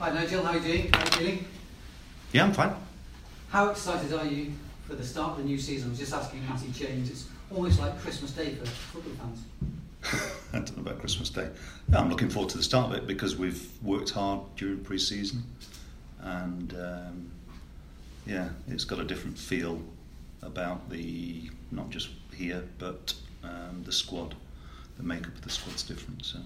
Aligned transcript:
Hi 0.00 0.10
Nigel, 0.14 0.42
how 0.42 0.52
are 0.52 0.56
you 0.56 0.62
doing? 0.62 0.92
How 0.94 1.00
are 1.00 1.04
you 1.04 1.10
feeling? 1.10 1.44
Yeah, 2.32 2.44
I'm 2.44 2.54
fine. 2.54 2.74
How 3.50 3.68
excited 3.68 4.10
are 4.14 4.24
you 4.24 4.50
for 4.86 4.94
the 4.94 5.04
start 5.04 5.32
of 5.32 5.36
the 5.36 5.44
new 5.44 5.58
season? 5.58 5.88
I 5.88 5.90
was 5.90 5.98
just 5.98 6.14
asking 6.14 6.40
Matty 6.48 6.70
James. 6.72 7.10
It's 7.10 7.26
almost 7.54 7.78
like 7.78 8.00
Christmas 8.00 8.30
Day 8.30 8.54
for 8.54 8.64
football 8.64 9.12
fans. 9.26 10.32
I 10.54 10.56
don't 10.60 10.78
know 10.78 10.90
about 10.90 11.00
Christmas 11.00 11.28
Day. 11.28 11.50
No, 11.88 11.98
I'm 11.98 12.08
looking 12.08 12.30
forward 12.30 12.48
to 12.52 12.56
the 12.56 12.62
start 12.62 12.90
of 12.90 12.96
it 12.96 13.06
because 13.06 13.36
we've 13.36 13.68
worked 13.82 14.08
hard 14.08 14.40
during 14.56 14.82
pre-season, 14.82 15.42
and 16.22 16.72
um, 16.80 17.30
yeah, 18.24 18.48
it's 18.68 18.84
got 18.84 19.00
a 19.00 19.04
different 19.04 19.36
feel 19.36 19.82
about 20.40 20.88
the 20.88 21.50
not 21.70 21.90
just 21.90 22.08
here 22.34 22.64
but 22.78 23.12
um, 23.44 23.82
the 23.84 23.92
squad. 23.92 24.34
The 24.96 25.02
makeup 25.02 25.34
of 25.34 25.42
the 25.42 25.50
squad's 25.50 25.82
different, 25.82 26.24
so 26.24 26.38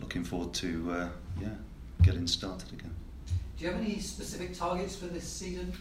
looking 0.00 0.22
forward 0.22 0.54
to 0.54 0.92
uh, 0.92 1.08
yeah 1.42 1.48
getting 2.02 2.26
started 2.26 2.72
again. 2.72 2.94
Do 3.56 3.64
you 3.64 3.70
have 3.70 3.80
any 3.80 3.98
specific 3.98 4.56
targets 4.56 4.96
for 4.96 5.06
this 5.06 5.24
season? 5.24 5.72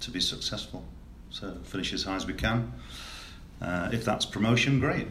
To 0.00 0.10
be 0.10 0.20
successful, 0.20 0.84
so 1.30 1.56
finish 1.64 1.92
as 1.92 2.04
high 2.04 2.16
as 2.16 2.26
we 2.26 2.34
can. 2.34 2.72
Uh, 3.60 3.88
if 3.92 4.04
that's 4.04 4.26
promotion, 4.26 4.80
great. 4.80 5.06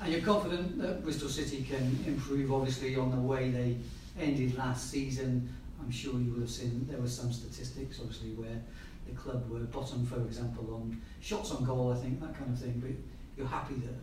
And 0.00 0.12
you're 0.12 0.22
confident 0.22 0.78
that 0.82 1.02
Bristol 1.02 1.28
City 1.28 1.66
can 1.68 1.98
improve, 2.06 2.52
obviously, 2.52 2.96
on 2.96 3.10
the 3.10 3.16
way 3.16 3.50
they 3.50 3.76
ended 4.20 4.56
last 4.56 4.90
season. 4.90 5.48
I'm 5.80 5.90
sure 5.90 6.20
you 6.20 6.32
will 6.32 6.40
have 6.40 6.50
seen 6.50 6.86
there 6.90 7.00
were 7.00 7.08
some 7.08 7.32
statistics, 7.32 7.98
obviously, 8.00 8.30
where 8.30 8.60
the 9.08 9.14
club 9.14 9.48
were 9.50 9.60
bottom, 9.60 10.04
for 10.06 10.20
example, 10.20 10.74
on 10.74 11.00
shots 11.20 11.50
on 11.52 11.64
goal, 11.64 11.92
I 11.92 11.96
think, 11.96 12.20
that 12.20 12.36
kind 12.38 12.50
of 12.50 12.58
thing. 12.58 12.80
But 12.84 12.92
you're 13.36 13.48
happy 13.48 13.74
that 13.74 13.94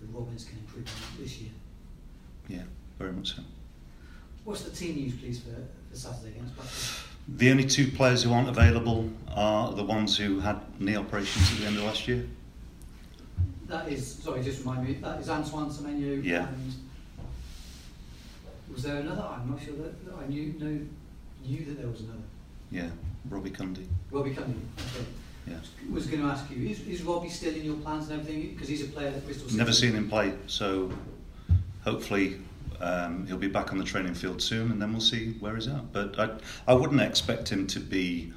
the 0.00 0.06
Robins 0.12 0.44
can 0.44 0.58
improve 0.58 0.90
this 1.18 1.38
year. 1.38 1.50
Yeah, 2.48 2.62
very 2.98 3.12
much 3.12 3.34
so. 3.36 3.42
What's 4.44 4.62
the 4.62 4.70
team 4.70 4.96
news, 4.96 5.14
please, 5.14 5.40
for, 5.40 5.50
for 5.90 5.96
Saturday 5.96 6.32
against 6.36 6.54
Blackpool? 6.56 7.04
The 7.36 7.50
only 7.50 7.64
two 7.64 7.90
players 7.90 8.22
who 8.22 8.32
aren't 8.32 8.48
available 8.48 9.08
are 9.34 9.72
the 9.72 9.84
ones 9.84 10.16
who 10.18 10.40
had 10.40 10.60
knee 10.80 10.96
operations 10.96 11.52
at 11.52 11.58
the 11.58 11.66
end 11.66 11.76
of 11.78 11.84
last 11.84 12.06
year. 12.06 12.26
That 13.66 13.88
is, 13.88 14.16
sorry, 14.16 14.42
just 14.42 14.60
remind 14.60 14.86
me, 14.86 14.94
that 14.94 15.20
is 15.20 15.30
Antoine 15.30 15.70
Semenyo 15.70 16.22
Yeah. 16.22 16.48
and 16.48 16.74
was 18.72 18.82
there 18.82 18.96
another? 18.96 19.22
I'm 19.22 19.50
not 19.50 19.62
sure 19.62 19.74
that, 19.76 20.04
that 20.04 20.14
I 20.14 20.26
knew 20.26 20.54
no, 20.58 20.80
knew 21.46 21.64
that 21.64 21.78
there 21.78 21.88
was 21.88 22.00
another. 22.00 22.18
Yeah, 22.70 22.88
Robbie 23.30 23.50
Cundy. 23.50 23.86
Robbie 24.10 24.30
Cundy, 24.30 24.56
okay. 24.78 25.06
Yeah. 25.46 25.54
Was 25.90 26.06
going 26.06 26.22
to 26.22 26.28
ask 26.28 26.50
you, 26.50 26.68
is, 26.68 26.80
is 26.86 27.02
Robbie 27.02 27.28
still 27.28 27.54
in 27.54 27.64
your 27.64 27.76
plans 27.76 28.08
and 28.10 28.20
everything? 28.20 28.52
Because 28.52 28.68
he's 28.68 28.82
a 28.82 28.88
player 28.88 29.10
that 29.10 29.24
Bristol 29.24 29.46
City. 29.48 29.58
Never 29.58 29.72
seen 29.72 29.92
him 29.92 30.08
play, 30.08 30.34
so 30.46 30.90
hopefully 31.84 32.36
um, 32.80 33.26
he'll 33.26 33.36
be 33.36 33.48
back 33.48 33.72
on 33.72 33.78
the 33.78 33.84
training 33.84 34.14
field 34.14 34.42
soon, 34.42 34.70
and 34.70 34.80
then 34.80 34.92
we'll 34.92 35.00
see 35.00 35.32
where 35.40 35.54
he's 35.54 35.68
at. 35.68 35.92
But 35.92 36.18
I, 36.18 36.30
I 36.66 36.74
wouldn't 36.74 37.00
expect 37.00 37.48
him 37.48 37.66
to 37.68 37.80
be 37.80 38.32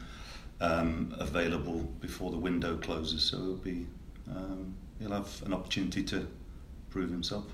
um, 0.61 1.13
available 1.19 1.79
before 2.01 2.31
the 2.31 2.37
window 2.37 2.77
closes, 2.77 3.23
so 3.23 3.37
he'll 3.37 3.55
be 3.55 3.85
um, 4.29 4.75
he'll 4.99 5.11
have 5.11 5.41
an 5.45 5.53
opportunity 5.53 6.03
to 6.03 6.27
prove 6.89 7.09
himself. 7.09 7.45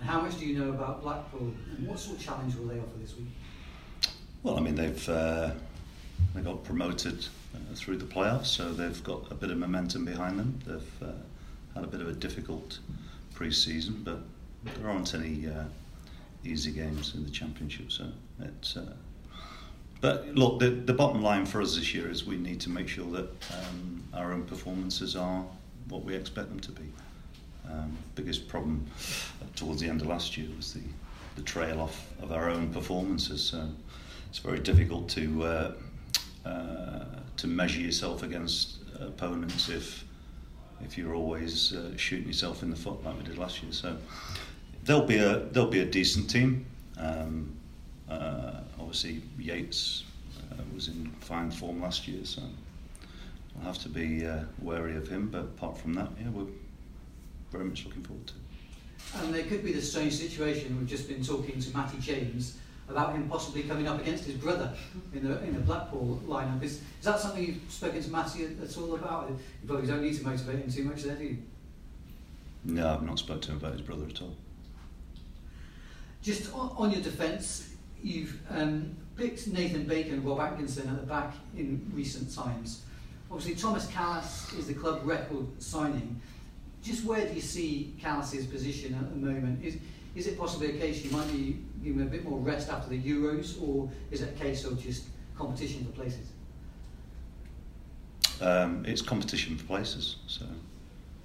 And 0.00 0.08
how 0.08 0.20
much 0.20 0.38
do 0.38 0.46
you 0.46 0.58
know 0.58 0.70
about 0.70 1.02
Blackpool? 1.02 1.52
And 1.76 1.86
what 1.86 1.98
sort 1.98 2.16
of 2.16 2.24
challenge 2.24 2.54
will 2.56 2.66
they 2.66 2.78
offer 2.78 2.98
this 3.00 3.16
week? 3.16 3.28
Well, 4.42 4.56
I 4.56 4.60
mean 4.60 4.74
they've 4.74 5.08
uh, 5.08 5.50
they 6.34 6.40
got 6.40 6.64
promoted 6.64 7.26
uh, 7.54 7.74
through 7.74 7.98
the 7.98 8.06
playoffs, 8.06 8.46
so 8.46 8.72
they've 8.72 9.02
got 9.04 9.30
a 9.30 9.34
bit 9.34 9.50
of 9.50 9.58
momentum 9.58 10.04
behind 10.04 10.38
them. 10.38 10.58
They've 10.66 11.08
uh, 11.08 11.12
had 11.74 11.84
a 11.84 11.86
bit 11.86 12.00
of 12.00 12.08
a 12.08 12.12
difficult 12.12 12.78
pre-season, 13.34 14.02
but 14.04 14.20
there 14.64 14.88
aren't 14.88 15.14
any 15.14 15.48
uh, 15.48 15.64
easy 16.44 16.72
games 16.72 17.14
in 17.14 17.24
the 17.24 17.30
championship. 17.30 17.92
So 17.92 18.06
it's. 18.40 18.76
Uh, 18.76 18.92
but 20.00 20.34
look, 20.34 20.60
the, 20.60 20.70
the 20.70 20.94
bottom 20.94 21.22
line 21.22 21.44
for 21.44 21.60
us 21.60 21.76
this 21.76 21.92
year 21.92 22.10
is 22.10 22.24
we 22.24 22.38
need 22.38 22.58
to 22.62 22.70
make 22.70 22.88
sure 22.88 23.10
that 23.12 23.28
um, 23.52 24.02
our 24.14 24.32
own 24.32 24.44
performances 24.44 25.14
are 25.14 25.44
what 25.88 26.04
we 26.04 26.14
expect 26.14 26.48
them 26.48 26.60
to 26.60 26.72
be. 26.72 26.84
Um, 27.70 27.96
biggest 28.14 28.48
problem 28.48 28.86
towards 29.56 29.80
the 29.82 29.88
end 29.88 30.00
of 30.00 30.06
last 30.06 30.38
year 30.38 30.48
was 30.56 30.72
the, 30.72 30.80
the 31.36 31.42
trail 31.42 31.80
off 31.80 32.06
of 32.22 32.32
our 32.32 32.48
own 32.48 32.72
performances. 32.72 33.42
So 33.42 33.68
it's 34.30 34.38
very 34.38 34.60
difficult 34.60 35.08
to 35.10 35.44
uh, 35.44 35.72
uh, 36.46 37.04
to 37.36 37.46
measure 37.46 37.80
yourself 37.80 38.22
against 38.22 38.78
opponents 38.98 39.68
if 39.68 40.04
if 40.82 40.96
you're 40.96 41.14
always 41.14 41.74
uh, 41.74 41.94
shooting 41.96 42.26
yourself 42.26 42.62
in 42.62 42.70
the 42.70 42.76
foot 42.76 43.04
like 43.04 43.16
we 43.18 43.22
did 43.24 43.36
last 43.36 43.62
year. 43.62 43.72
So 43.72 43.96
there'll 44.90 45.06
be 45.06 45.18
a 45.18 45.38
there'll 45.52 45.70
be 45.70 45.80
a 45.80 45.84
decent 45.86 46.28
team. 46.28 46.66
Um, 46.98 47.54
uh, 48.08 48.60
obviously, 48.80 49.22
Yates 49.38 50.02
uh, 50.50 50.62
was 50.74 50.88
in 50.88 51.12
fine 51.20 51.52
form 51.52 51.80
last 51.80 52.08
year, 52.08 52.24
so 52.24 52.42
we'll 53.54 53.64
have 53.64 53.78
to 53.78 53.88
be 53.88 54.26
uh, 54.26 54.40
wary 54.60 54.96
of 54.96 55.06
him. 55.06 55.28
But 55.28 55.42
apart 55.42 55.78
from 55.78 55.94
that, 55.94 56.08
yeah, 56.20 56.30
we're 56.30 56.50
very 57.52 57.64
much 57.64 57.84
looking 57.84 58.02
forward 58.02 58.26
to. 58.26 58.34
it. 58.34 59.22
And 59.22 59.32
there 59.32 59.44
could 59.44 59.64
be 59.64 59.72
the 59.72 59.80
strange 59.80 60.14
situation. 60.14 60.76
We've 60.76 60.88
just 60.88 61.08
been 61.08 61.22
talking 61.22 61.60
to 61.60 61.76
Matty 61.76 61.98
James 62.00 62.58
about 62.88 63.14
him 63.14 63.28
possibly 63.28 63.62
coming 63.62 63.86
up 63.86 64.00
against 64.00 64.24
his 64.24 64.34
brother 64.34 64.74
in 65.14 65.22
the 65.22 65.40
in 65.44 65.54
the 65.54 65.60
Blackpool 65.60 66.20
lineup. 66.26 66.64
Is, 66.64 66.72
is 66.72 67.04
that 67.04 67.20
something 67.20 67.44
you've 67.46 67.62
spoken 67.68 68.02
to 68.02 68.10
Matty 68.10 68.44
at, 68.44 68.68
at 68.68 68.76
all 68.76 68.96
about? 68.96 69.30
You 69.30 69.68
probably 69.68 69.86
don't 69.86 70.02
need 70.02 70.18
to 70.18 70.24
motivate 70.24 70.64
him 70.64 70.72
too 70.72 70.82
much 70.82 71.04
there, 71.04 71.14
do 71.14 71.24
you? 71.24 71.38
No, 72.64 72.92
I've 72.92 73.02
not 73.02 73.20
spoken 73.20 73.42
to 73.42 73.50
him 73.52 73.58
about 73.58 73.72
his 73.74 73.82
brother 73.82 74.06
at 74.06 74.20
all. 74.20 74.34
Just 76.22 76.52
on, 76.54 76.74
on 76.76 76.90
your 76.90 77.00
defence, 77.00 77.74
you've 78.02 78.38
um, 78.50 78.94
picked 79.16 79.46
Nathan 79.48 79.84
Baker 79.84 80.12
and 80.12 80.24
Rob 80.24 80.40
Atkinson 80.40 80.88
at 80.88 81.00
the 81.00 81.06
back 81.06 81.34
in 81.56 81.90
recent 81.94 82.34
times. 82.34 82.82
Obviously, 83.30 83.54
Tomas 83.54 83.86
Kalas 83.86 84.58
is 84.58 84.66
the 84.66 84.74
club 84.74 85.00
record 85.04 85.46
signing. 85.62 86.20
Just 86.82 87.04
where 87.04 87.26
do 87.26 87.34
you 87.34 87.40
see 87.40 87.94
Kalas's 88.02 88.46
position 88.46 88.94
at 88.94 89.10
the 89.10 89.16
moment? 89.16 89.64
Is 89.64 89.76
is 90.16 90.26
it 90.26 90.36
possibly 90.36 90.70
a 90.70 90.72
case 90.72 91.04
you 91.04 91.10
might 91.12 91.30
be 91.30 91.58
giving 91.84 92.02
a 92.02 92.06
bit 92.06 92.24
more 92.24 92.38
rest 92.40 92.68
after 92.68 92.90
the 92.90 93.00
Euros, 93.00 93.62
or 93.62 93.88
is 94.10 94.22
it 94.22 94.30
a 94.30 94.38
case 94.42 94.64
of 94.64 94.82
just 94.82 95.04
competition 95.38 95.84
for 95.84 95.92
places? 95.92 96.26
Um, 98.40 98.84
it's 98.84 99.02
competition 99.02 99.56
for 99.56 99.64
places, 99.64 100.16
so 100.26 100.46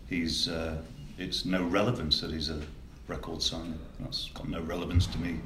he's 0.08 0.48
uh, 0.48 0.82
it's 1.18 1.46
no 1.46 1.64
relevance 1.64 2.22
that 2.22 2.32
he's 2.32 2.50
a 2.50 2.62
record 3.08 3.42
signing. 3.42 3.80
That's 4.00 4.30
got 4.30 4.48
no 4.50 4.62
relevance 4.62 5.08
to 5.08 5.18
me 5.20 5.40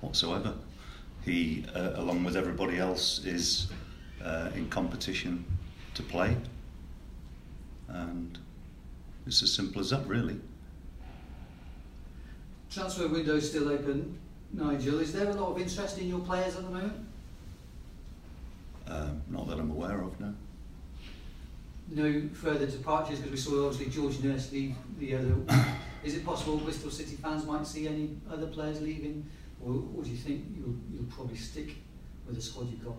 whatsoever. 0.00 0.54
He, 1.24 1.64
uh, 1.74 1.92
along 1.94 2.24
with 2.24 2.36
everybody 2.36 2.78
else, 2.78 3.24
is 3.24 3.68
uh, 4.22 4.50
in 4.54 4.68
competition 4.68 5.44
to 5.94 6.02
play, 6.02 6.36
and 7.88 8.38
it's 9.26 9.42
as 9.42 9.52
simple 9.52 9.80
as 9.80 9.90
that, 9.90 10.06
really. 10.06 10.38
Transfer 12.70 13.08
window 13.08 13.38
still 13.38 13.68
open, 13.68 14.18
Nigel. 14.52 14.98
Is 15.00 15.12
there 15.12 15.30
a 15.30 15.34
lot 15.34 15.52
of 15.52 15.60
interest 15.60 15.98
in 15.98 16.08
your 16.08 16.20
players 16.20 16.56
at 16.56 16.64
the 16.64 16.70
moment? 16.70 17.06
Um, 18.86 19.22
not 19.30 19.48
that 19.48 19.58
I'm 19.58 19.70
aware 19.70 20.02
of, 20.02 20.18
no. 20.20 20.34
No 21.90 22.28
further 22.32 22.66
departures 22.66 23.18
because 23.18 23.30
we 23.30 23.36
saw 23.36 23.66
obviously 23.66 23.92
George 23.92 24.20
Nurse 24.20 24.50
leave 24.52 24.74
the 24.98 25.14
other. 25.16 25.36
Is 26.04 26.14
it 26.14 26.24
possible 26.24 26.58
Bristol 26.58 26.90
City 26.90 27.16
fans 27.16 27.46
might 27.46 27.66
see 27.66 27.88
any 27.88 28.10
other 28.30 28.46
players 28.46 28.82
leaving, 28.82 29.26
or, 29.64 29.82
or 29.96 30.04
do 30.04 30.10
you 30.10 30.16
think 30.16 30.44
you'll, 30.54 30.76
you'll 30.92 31.10
probably 31.10 31.36
stick 31.36 31.76
with 32.26 32.36
the 32.36 32.42
squad 32.42 32.70
you've 32.70 32.84
got? 32.84 32.96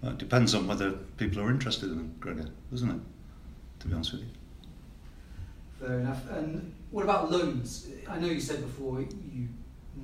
Well, 0.00 0.12
it 0.12 0.18
depends 0.18 0.54
on 0.54 0.68
whether 0.68 0.92
people 1.16 1.42
are 1.42 1.50
interested 1.50 1.90
in 1.90 1.96
them, 1.96 2.14
Gregor, 2.20 2.48
doesn't 2.70 2.90
it? 2.90 3.00
To 3.80 3.88
be 3.88 3.94
honest 3.94 4.12
with 4.12 4.22
you. 4.22 4.28
Fair 5.80 5.98
enough. 6.00 6.30
And 6.30 6.72
what 6.92 7.02
about 7.02 7.32
loans? 7.32 7.88
I 8.08 8.18
know 8.20 8.28
you 8.28 8.40
said 8.40 8.60
before 8.60 9.00
you 9.00 9.48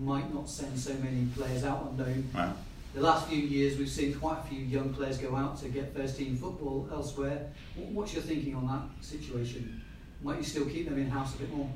might 0.00 0.34
not 0.34 0.48
send 0.48 0.76
so 0.78 0.94
many 0.94 1.26
players 1.36 1.64
out 1.64 1.78
on 1.78 1.96
loan. 1.96 2.28
Right. 2.34 2.52
The 2.94 3.00
last 3.00 3.28
few 3.28 3.38
years, 3.38 3.78
we've 3.78 3.88
seen 3.88 4.14
quite 4.14 4.40
a 4.40 4.42
few 4.48 4.58
young 4.58 4.92
players 4.92 5.16
go 5.16 5.34
out 5.34 5.58
to 5.60 5.68
get 5.68 5.94
first 5.94 6.18
team 6.18 6.36
football 6.36 6.88
elsewhere. 6.92 7.50
What's 7.76 8.12
your 8.12 8.22
thinking 8.22 8.54
on 8.54 8.66
that 8.66 9.04
situation? 9.04 9.82
Might 10.22 10.38
you 10.38 10.44
still 10.44 10.66
keep 10.66 10.88
them 10.88 10.98
in 10.98 11.10
house 11.10 11.34
a 11.34 11.38
bit 11.38 11.52
more? 11.52 11.68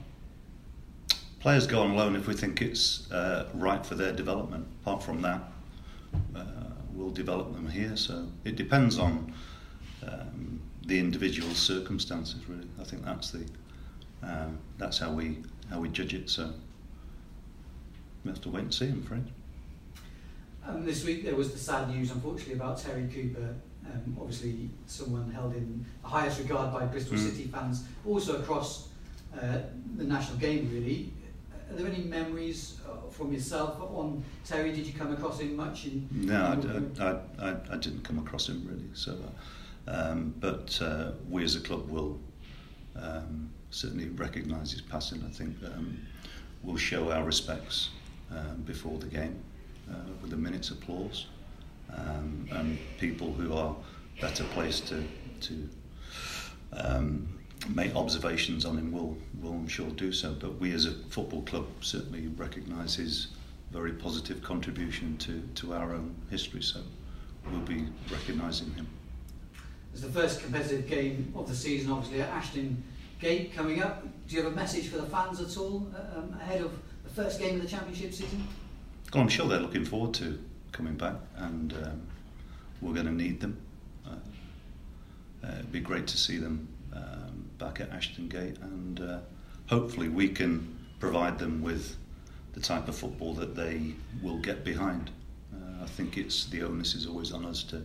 Players 1.40 1.66
go 1.66 1.82
on 1.82 1.96
loan 1.96 2.16
if 2.16 2.26
we 2.26 2.34
think 2.34 2.62
it's 2.62 3.10
uh, 3.10 3.48
right 3.54 3.84
for 3.84 3.94
their 3.94 4.12
development. 4.12 4.66
Apart 4.82 5.02
from 5.02 5.20
that, 5.22 5.42
uh, 6.34 6.42
we'll 6.92 7.10
develop 7.10 7.52
them 7.54 7.68
here. 7.68 7.96
So 7.96 8.26
it 8.44 8.56
depends 8.56 8.98
on 8.98 9.34
um, 10.06 10.60
the 10.86 10.98
individual 10.98 11.52
circumstances. 11.54 12.48
Really, 12.48 12.68
I 12.80 12.84
think 12.84 13.04
that's 13.04 13.32
the 13.32 13.44
um, 14.22 14.58
that's 14.78 14.98
how 14.98 15.12
we 15.12 15.38
how 15.68 15.80
we 15.80 15.88
judge 15.88 16.14
it. 16.14 16.30
So 16.30 16.52
we 18.24 18.30
have 18.30 18.40
to 18.42 18.48
wait 18.48 18.62
and 18.62 18.74
see. 18.74 18.86
I'm 18.86 19.02
afraid. 19.02 19.24
Um, 20.66 20.84
this 20.84 21.04
week 21.04 21.24
there 21.24 21.36
was 21.36 21.52
the 21.52 21.58
sad 21.58 21.90
news, 21.90 22.10
unfortunately, 22.10 22.54
about 22.54 22.78
Terry 22.78 23.08
Cooper. 23.12 23.54
Um, 23.92 24.16
obviously, 24.20 24.70
someone 24.86 25.30
held 25.30 25.54
in 25.54 25.84
the 26.02 26.08
highest 26.08 26.38
regard 26.40 26.72
by 26.72 26.84
Bristol 26.86 27.16
Mm. 27.16 27.30
City 27.30 27.44
fans, 27.44 27.84
also 28.06 28.40
across 28.40 28.88
uh, 29.34 29.58
the 29.96 30.04
national 30.04 30.38
game. 30.38 30.70
Really, 30.72 31.12
are 31.70 31.76
there 31.76 31.86
any 31.86 32.04
memories 32.04 32.78
from 33.10 33.32
yourself 33.32 33.80
on 33.80 34.24
Terry? 34.44 34.72
Did 34.72 34.86
you 34.86 34.92
come 34.92 35.12
across 35.12 35.40
him 35.40 35.56
much? 35.56 35.86
In, 35.86 36.08
no, 36.12 36.60
I, 36.98 37.02
I, 37.02 37.50
I, 37.50 37.56
I, 37.72 37.76
didn't 37.76 38.04
come 38.04 38.18
across 38.18 38.48
him 38.48 38.66
really. 38.68 38.88
So, 38.94 39.16
um, 39.88 40.34
but 40.38 40.78
uh, 40.82 41.12
we 41.28 41.44
as 41.44 41.56
a 41.56 41.60
club 41.60 41.88
will 41.88 42.18
um, 42.94 43.50
certainly 43.70 44.08
recognise 44.08 44.72
his 44.72 44.80
passing. 44.80 45.24
I 45.26 45.30
think 45.30 45.56
um, 45.64 45.98
we'll 46.62 46.76
show 46.76 47.10
our 47.10 47.24
respects 47.24 47.90
um, 48.30 48.62
before 48.64 48.98
the 48.98 49.06
game 49.06 49.38
uh, 49.90 49.94
with 50.22 50.32
a 50.32 50.36
minute's 50.36 50.70
applause, 50.70 51.26
um, 52.66 52.78
people 52.98 53.32
who 53.32 53.52
are 53.54 53.74
better 54.20 54.44
placed 54.54 54.88
to 54.88 55.04
to 55.40 55.68
um, 56.72 57.28
make 57.68 57.94
observations 57.94 58.64
on 58.64 58.76
him 58.76 58.92
will 58.92 59.16
will 59.40 59.52
I'm 59.52 59.68
sure 59.68 59.88
do 59.90 60.12
so. 60.12 60.34
But 60.34 60.58
we 60.58 60.72
as 60.72 60.86
a 60.86 60.92
football 61.10 61.42
club 61.42 61.66
certainly 61.80 62.28
recognise 62.28 62.94
his 62.96 63.28
very 63.72 63.92
positive 63.92 64.42
contribution 64.42 65.16
to, 65.18 65.42
to 65.56 65.74
our 65.74 65.92
own 65.92 66.14
history. 66.30 66.62
So 66.62 66.80
we'll 67.50 67.60
be 67.60 67.86
recognising 68.10 68.72
him. 68.74 68.86
It's 69.92 70.02
the 70.02 70.08
first 70.08 70.42
competitive 70.42 70.86
game 70.86 71.32
of 71.34 71.48
the 71.48 71.54
season, 71.54 71.90
obviously 71.90 72.20
at 72.22 72.28
Ashton 72.28 72.82
Gate 73.20 73.54
coming 73.54 73.82
up. 73.82 74.02
Do 74.28 74.36
you 74.36 74.42
have 74.42 74.52
a 74.52 74.54
message 74.54 74.88
for 74.88 74.98
the 74.98 75.06
fans 75.06 75.40
at 75.40 75.56
all 75.56 75.86
uh, 75.94 76.18
um, 76.18 76.36
ahead 76.40 76.60
of 76.60 76.72
the 77.02 77.10
first 77.10 77.40
game 77.40 77.56
of 77.56 77.62
the 77.62 77.68
championship 77.68 78.12
season? 78.12 78.46
Well, 79.12 79.22
I'm 79.22 79.28
sure 79.28 79.48
they're 79.48 79.60
looking 79.60 79.84
forward 79.84 80.14
to 80.14 80.38
coming 80.72 80.94
back, 80.94 81.14
and 81.36 81.72
um, 81.72 82.02
we're 82.80 82.94
going 82.94 83.06
to 83.06 83.12
need 83.12 83.40
them. 83.40 83.58
Uh, 84.06 84.10
uh, 85.44 85.52
it'd 85.54 85.72
be 85.72 85.80
great 85.80 86.06
to 86.08 86.16
see 86.16 86.38
them 86.38 86.68
um, 86.94 87.48
back 87.58 87.80
at 87.80 87.90
Ashton 87.90 88.28
Gate, 88.28 88.58
and 88.60 89.00
uh, 89.00 89.18
hopefully 89.66 90.08
we 90.08 90.28
can 90.28 90.76
provide 91.00 91.38
them 91.38 91.62
with 91.62 91.96
the 92.54 92.60
type 92.60 92.88
of 92.88 92.96
football 92.96 93.34
that 93.34 93.54
they 93.54 93.92
will 94.22 94.38
get 94.38 94.64
behind. 94.64 95.10
Uh, 95.52 95.84
I 95.84 95.86
think 95.86 96.16
it's 96.16 96.46
the 96.46 96.62
onus 96.62 96.94
is 96.94 97.06
always 97.06 97.32
on 97.32 97.44
us 97.44 97.62
to 97.64 97.84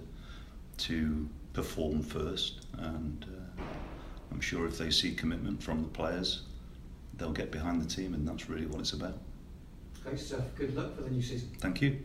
to 0.77 1.29
perform 1.53 2.01
first, 2.01 2.65
and 2.77 3.25
uh, 3.27 3.63
I'm 4.31 4.41
sure 4.41 4.65
if 4.65 4.77
they 4.77 4.89
see 4.89 5.13
commitment 5.13 5.61
from 5.61 5.83
the 5.83 5.89
players, 5.89 6.43
they'll 7.17 7.31
get 7.33 7.51
behind 7.51 7.81
the 7.81 7.85
team, 7.85 8.13
and 8.13 8.27
that's 8.27 8.49
really 8.49 8.65
what 8.65 8.79
it's 8.79 8.93
about. 8.93 9.17
Great 10.03 10.19
stuff. 10.19 10.41
Good 10.55 10.75
luck 10.75 10.95
for 10.95 11.03
the 11.03 11.11
new 11.11 11.21
season. 11.21 11.49
Thank 11.59 11.81
you. 11.81 11.99